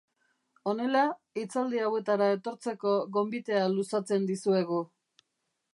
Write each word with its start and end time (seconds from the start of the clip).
Honela 0.69 1.03
hitzaldi 1.41 1.83
hauetara 1.89 2.31
etortzeko 2.37 2.95
gonbitea 3.19 3.65
luzatzen 3.75 4.27
dizuegu. 4.33 4.83